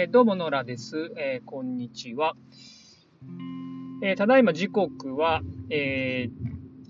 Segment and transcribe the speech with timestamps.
[0.00, 1.12] えー、どうも、ノラです。
[1.18, 2.34] えー、こんにちは。
[4.02, 6.30] えー、ただいま時刻は、え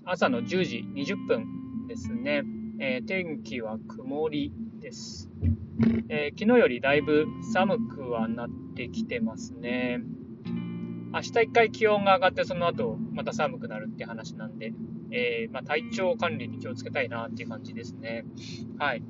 [0.05, 2.43] 朝の10時20分ですね。
[2.79, 5.29] え天気は曇りです、
[6.07, 9.99] え昨日よりだいぶ寒くはなってきてますね。
[11.13, 14.71] 明日一回気温が上がって、その後また寒くなるって話なんで、
[15.11, 18.23] えまあ、体調管理に気をつけたいなっていう感じですね。
[18.79, 19.03] はい。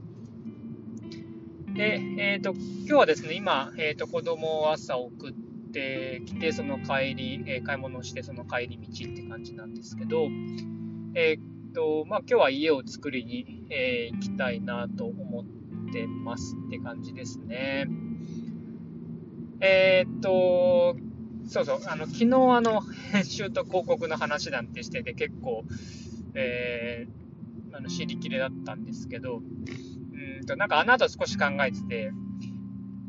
[1.73, 5.33] で、え、ー、と、今日はですね、今、えっ、ー、と、子供を朝送っ
[5.71, 10.27] てきて、その帰り、えー、買い物をして、その帰り道って感じなんですけど、
[11.15, 15.43] えっ、と、まあ、今日は家を作りに、え行きたいなと思
[15.89, 17.87] ってますって感じですね。
[19.61, 20.97] えっと、
[21.47, 25.63] そうそう、あの、昨日あの、編集と広告の話なんてしてて結構、
[26.33, 29.41] えー、あの、知りきれだったんですけど、
[30.41, 32.11] んと、なんかあの後少し考えてて、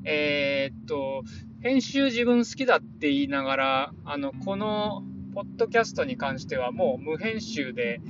[0.04, 1.22] えー、っと、
[1.60, 8.00] 編集自分好きだって言いながら、あの、このポッドキャストに関してはもう無編集で、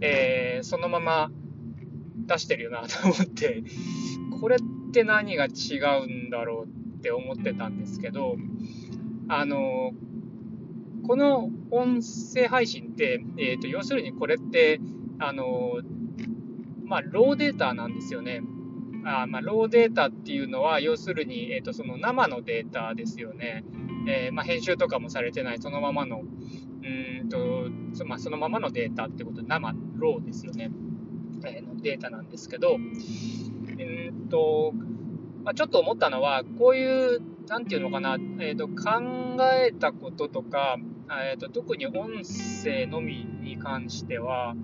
[0.00, 1.30] えー、そのまま
[2.26, 3.62] 出してるよなと思って、
[4.40, 4.58] これっ
[4.92, 8.36] て何が違うんだろうって思ってたんですけど、
[9.28, 9.92] あの、
[11.06, 14.80] この音声配信って、え、ー、と、要するにこれって、
[15.18, 15.80] あの、
[16.84, 18.42] まあ、ローデータなんですよね。
[19.04, 23.64] あまあ、ローデータっていうのは、要するに、えーと、その生のデータですよね。
[24.06, 27.68] えー、まあ、編集とかもされてない、そのままの、うんと
[28.06, 30.70] まあ、そのままのデータってこと、生、ローですよね。
[31.44, 34.72] えー、のデータなんですけど、うんと
[35.44, 40.76] まあ、ちょっと思ったのは、こういう、なんていうのかな、えーと、考えたこととか、
[41.10, 44.54] えーと特に音声のみに関しては、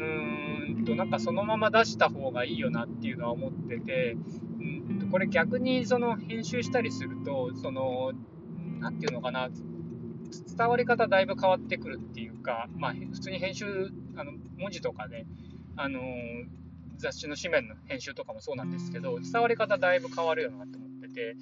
[0.00, 4.16] うんと、なんかそのまま出した方がいいよなっていうのは思ってて、
[4.60, 8.12] うんとこれ逆にその編集したりすると、その、
[8.80, 9.48] なんていうのかな、
[10.56, 15.26] 伝わり方だいぶ変わってくるっていうか、まあ、普通に編集、あの文字とかで、
[15.76, 16.00] あの
[16.96, 21.36] 雑誌の紙面の編集とかもそうなんですけど、伝わり方だいぶ変わるよなと思ってて、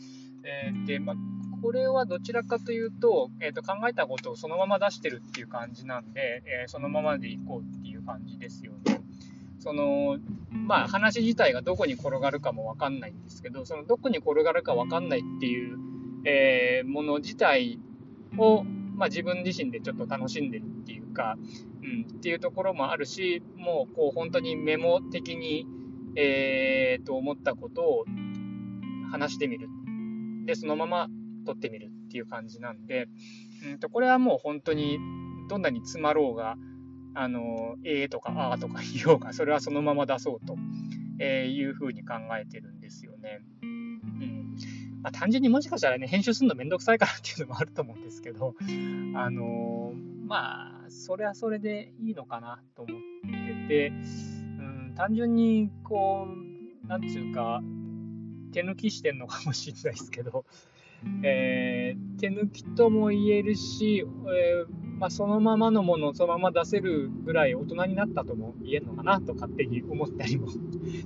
[0.45, 1.17] えー、で、まあ、
[1.61, 7.78] これはどちらかというと、えー、と考えたことをそのまま出してるっていう感じなんで、えー、そのままでいこう
[8.09, 9.03] 感じですよね。
[9.59, 10.19] その
[10.51, 15.79] まあ、話自体がどこに転がるかもわかんないんですけど、そのどこに転がるかわかんないっていう、
[16.25, 17.79] えー、もの自体
[18.39, 21.37] を、まあ、自分自身でちょっと楽しんでるっていうか、
[21.83, 25.67] うん、っていうところもあるし、もうこう本当にメモ的に、
[26.17, 28.05] えー、と思ったことを
[29.11, 29.69] 話してみる。
[30.47, 31.09] で、そのまま
[31.47, 33.09] 撮ってみるっていう感じなんで、
[33.71, 34.99] うんと、これはもう本当に
[35.49, 36.57] どんなに詰まろうが、
[37.19, 40.57] あの、えーとかあーとか 言おうが、それはそのまま出そうと、
[41.19, 43.41] えいうふうに考えてるんですよね。
[43.63, 44.57] うん
[45.03, 48.55] まあ、単純にもしかしたらね、編集するのめんどくさいからっていうのもあると思うんですけど、
[49.15, 49.93] あの
[50.27, 53.01] まあ、それはそれでいいのかなと思っ
[53.67, 53.93] てて、う
[54.91, 56.29] ん、単純にこ
[56.85, 57.63] う、なんていうか、
[58.53, 60.45] 手抜きしてんのかもしれないですけど、
[61.23, 70.49] えー、手抜きとも言えるし、えー、まあ、そのままのものをそのまま出せるぐらい大人になったとも言えるのかなと勝手に思ったりも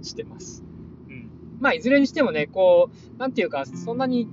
[0.03, 0.64] してます。
[1.08, 1.30] うん、
[1.60, 4.28] まあ、いずれにしてもね、こう、なんていうか、そんなに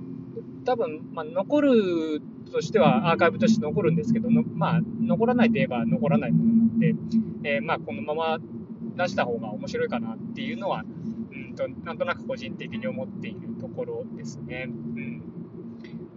[0.64, 6.94] 多分、まあ、残るとしてはアーカイブとして残るんですけど、まあ、残らないといえば残らないものなので、
[7.44, 8.38] えー、まあ、このまま
[8.96, 10.84] 出した方が面白いかなっていうのは、
[11.32, 14.66] うんと、なんとなく個人的に思っているところですね。
[14.68, 15.39] うん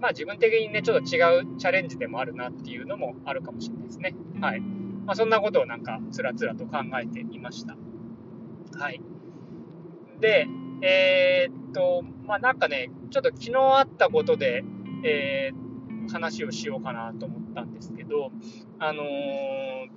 [0.03, 4.13] まあ自分的にね、ちょっと違うチャレンジでもあるなっていうのもあるかもしれないですね。
[4.41, 4.59] はい。
[4.59, 7.77] まあそんなことをなんかつらつらと考えていました。
[8.77, 9.01] はい。
[10.19, 10.45] で、
[10.81, 14.65] えー、っと、まあなんかね、ちょっと昨日あったことで、
[15.05, 18.33] えー、話をしようかなと思ったんですけど、
[18.79, 19.89] あのー、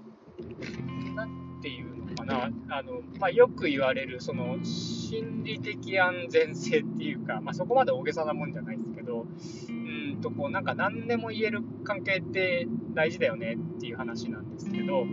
[1.16, 9.26] なんていうのかな、あの、まあ、よく言われる、その、心理的安全性っていうか、まあ、そこまで大げさなもんじゃないですけど、
[9.68, 15.04] うんとこうなんか何でも言える関係って大事だよねっていう話なんですけど、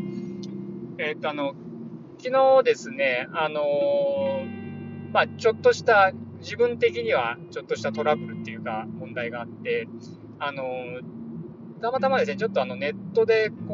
[0.98, 1.54] えっ、ー、とあの
[2.18, 9.88] 昨日ですね、あのー、まあ、ちょっとした自分的にはちょっとしたトラブルっていうか問題があって、
[10.40, 13.70] あのー、たまたまですね、ちょっとあのネットでこう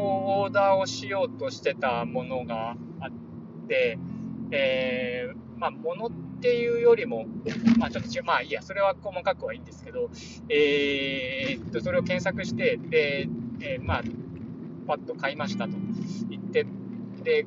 [0.45, 3.99] オーダーをしようとしてたものがあって、
[4.51, 7.25] えー、まあ、物っっていうよりも、
[7.77, 10.09] まあちょっと違う、まあいいや、それは細かくはいいんですけど、
[10.47, 13.27] えー、っと、それを検索して、で、
[13.59, 14.03] えー、まあ、
[14.87, 15.71] パッと買いましたと
[16.29, 16.65] 言って、
[17.23, 17.45] で、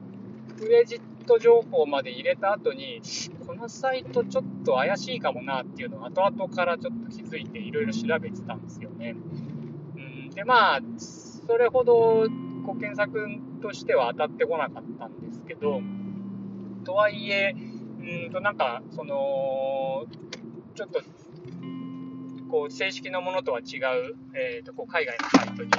[0.59, 3.01] クレジット情報まで入れた後に、
[3.47, 9.15] こののサイトちょっと怪しいかもなっていうのを後々からちょっと気づいていろいろ調べてたんですよね。
[9.97, 12.27] うん、で、まあ、それほど
[12.67, 15.81] こう検索としては当たってこなかったんですけど、
[16.85, 17.55] とはいえ、
[18.03, 20.05] うんとなんか、その、
[20.75, 21.01] ちょっと、
[22.51, 25.71] こう、正式なものとは違う、えーと、こう海外のサイトに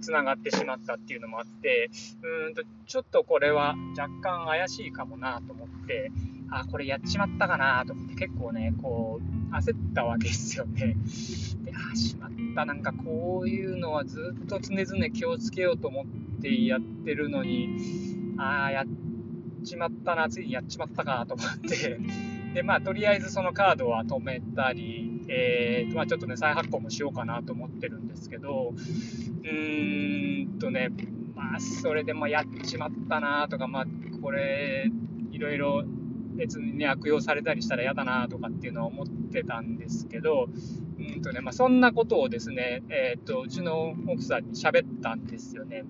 [0.00, 1.90] つながってしまったっていうのもあって、
[2.46, 6.10] うんと、ちょっとこれは若干怪しいかもなと思って、
[6.50, 10.96] あ、これやっちまったかなと思って結構ね、こう、焦ったわけですよね。
[11.64, 12.64] で、あ、しまった。
[12.64, 17.68] なんかこういうのはずっと常々気をつけようと思ってやってるのに、
[18.38, 18.86] ああ、やっ
[19.62, 21.98] ちまったな、ついにやっちまったかと思って、
[22.54, 30.90] で、まあ、とりあえずそのカードは止めたり、えー、まあ、ちょっとね、再発行もしようかなと思ってるんですけど、うーんとね、
[31.34, 33.86] まあ、それでもやっちまったなとか、まあ、
[34.22, 34.90] これ、
[35.30, 35.84] いろいろ
[36.38, 40.48] 別にね、悪用されたりしたら嫌だなとかっていうのは思ってたんですけど、
[40.98, 45.84] うんとね、まあ、そんなことをですね、えっ、と、うちの奥さんに喋ったんですよね。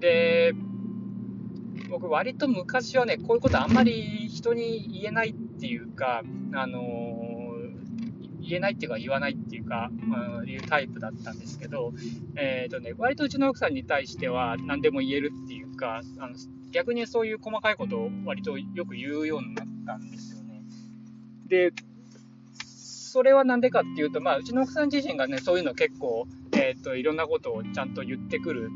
[0.00, 0.54] で、
[1.92, 6.22] 僕割と昔はね、こういうことあんまり人に言えないっていうか、
[6.54, 9.90] あのー、言えないっていうか言わないっていうか、
[10.40, 11.92] うん、いうタイプだったんですけど、
[12.34, 16.34] えっ、ー、とね、割とうちの奥さんに対しては何でも言えるっていうか、あの
[16.70, 20.62] 逆にそういう細かいことを割とよく言うようになったんですよね。
[21.46, 21.72] で、
[22.64, 28.70] それはなんでかっていうと、まあ、うちの奥さん自身がね、そういうの結構、えっ、ー、と、いろんなことをちゃんと言ってくる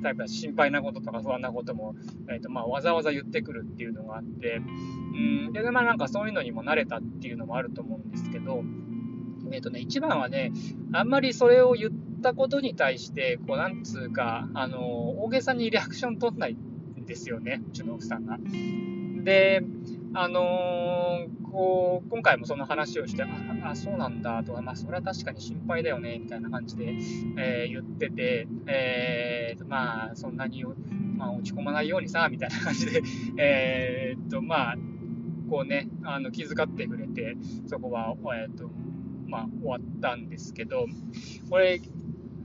[0.00, 1.94] タイプは心配なこととか不安なことも、
[2.28, 8.62] えーとまあ、わざわざ言ってくるっていうのがあって、うんで、まあなんかそういうのにも慣れたっていうのもあると思うんですけど、
[9.52, 10.52] え、ー、とね、一番はね、
[10.92, 11.90] あんまりそれを言っ
[12.22, 18.38] たことに対して、こう、なんつうか、あの、大げさにリアクション取んないんですよね、うちの奥さんが。
[19.24, 19.62] で、
[20.12, 23.28] あのー、こう、今回もその話をして、あ、
[23.70, 26.96] あそうなんだとか、まあ、それは確かに心配だよね、みたいな感じで、
[27.38, 30.64] えー、言ってて、えー、まあ、そんなに、
[31.16, 33.02] まあ、落ち込まないようにさ、みたいな感じで、
[33.36, 34.74] えー、っと、まあ、
[35.48, 37.36] こうね、あの、気遣ってくれて、
[37.66, 38.68] そこは、えー、っと、
[39.28, 40.86] まあ、終わったんですけど、
[41.48, 41.80] これ、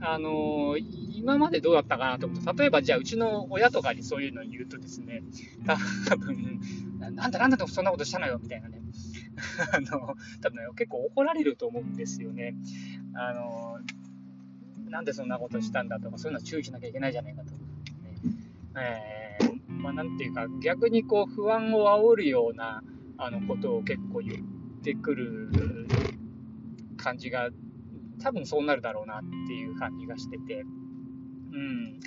[0.00, 0.76] あの
[1.14, 5.22] 今までどうだったかなと思って、例えばじゃあうちの親とかにそういうのを言うとですね、
[6.06, 6.60] 多分、
[6.98, 8.80] なんだなんだとそんなことしたのよみたいなね、
[9.72, 12.54] あの、多分、ね、結構怒られると思うんですよね。
[13.14, 13.78] あの、
[14.90, 17.50] なんでそんなことしたんだとか、そういうの注意しなきゃいけないじゃないかと。
[17.50, 17.58] ね、
[18.76, 22.82] えー、まあ、なんていうか、逆にこう不安を煽るような
[23.18, 25.86] あのことを結構言ってくる
[26.96, 27.50] 感じが、
[28.20, 30.64] 多分そうなるだろうなっていう感じがしてて。
[31.52, 32.00] うん。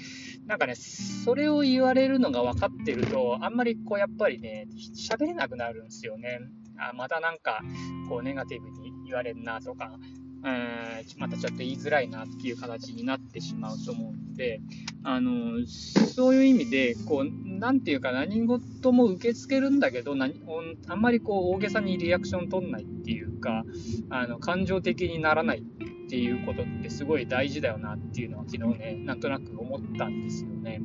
[0.46, 6.40] なんかね、それを言われるのが分かってると、あんまりこう、やっぱりね、喋れなくなるんですよね。
[6.78, 7.62] あ、またなんか、
[8.10, 10.00] こう、ネガティブに言われるなとか、
[10.46, 14.62] えー、またちょっと言いづらいなっていう形になってしまうと思うんで、
[15.04, 20.34] あの、そういう意味で、こう、なんていうか何事も受け付けるんだけど、何
[20.88, 23.66] あんまりこう、大げさにリアクション取んないっていうか、
[24.10, 25.62] あの、感情的にならないっ
[26.10, 30.82] ていうことってすごい大事だよなっていうのは昨日ね、なんとなく思ったんですよね。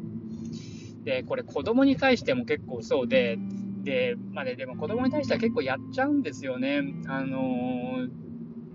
[1.05, 3.39] で、これ子供に対しても結構そうで、
[3.83, 6.83] で、まあね、でも子供に対しては結構やっちゃうんですよね。
[7.07, 7.39] あの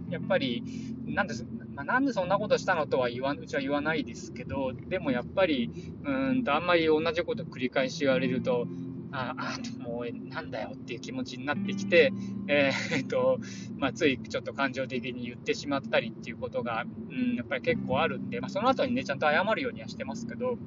[0.07, 0.63] ー、やっぱり、
[1.05, 1.33] なんで、
[1.73, 5.71] ま、なんでそんなことしたのとは言わうちは言わないですけど、でもやっぱり、
[6.03, 8.67] うんと、あんまり同じこと繰り返し言われると、
[9.11, 12.13] ああ、もうなんだよっていう気持ちになってきて、
[12.47, 13.39] えー、っと、
[13.77, 20.57] まあ、ついちょっと感情的に言ってしまったりっていうことが、うん、やっぱり結構あるんで、まあ、その後にね、ちゃんと謝るようにはしてますけど、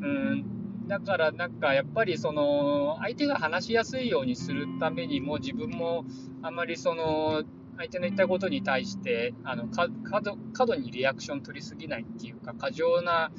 [0.00, 6.04] うん、だからなんかやっぱりその、相手が話しやすいようにするためにも、自分も
[6.42, 7.44] あまりその、
[7.78, 13.30] 相手の言ったことに対して、あの、過度にリアクション取りすぎないっていうか、過剰な、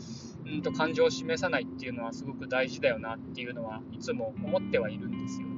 [0.49, 5.53] うんと感情を示さないっていうのはすごく大事だよなっていうのはいつも思ってはいるんですよね。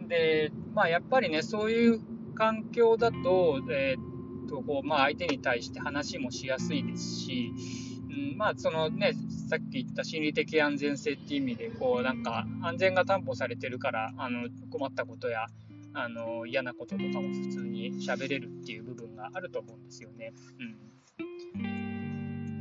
[0.00, 2.00] うん、で、まあ、やっぱりね、そういう
[2.34, 7.52] 環境だと、えー、っとこうまあ、相手に対して話もしやすいですし、
[8.10, 9.12] うんまあそのね、
[9.48, 15.46] さっき言った心理的安全性っていう意味でこうなんか安全が担保されてるからあの困ったことや
[15.92, 20.32] あの嫌なこととかも普通に喋れるっていう部分があると思うんですよね。
[20.58, 21.79] うん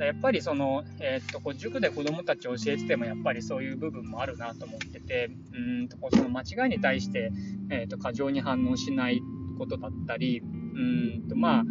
[0.06, 7.32] やっぱりその、えー、っとこう塾で子どもたちを教えててもやっぱりそういう部分もあるなと思っててうんとこうその間違いに対して、
[7.70, 9.22] えー、っと過剰に反応しない
[9.58, 11.64] ことだったりうんとまあ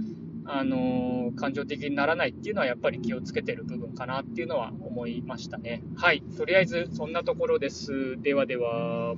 [0.51, 5.83] あの感情的にならないっていうのはやっぱり気をつけてる部分かなっていうのは思いましたね。
[5.97, 6.23] はい。
[6.23, 8.17] とりあえずそんなところです。
[8.23, 9.15] ではでは。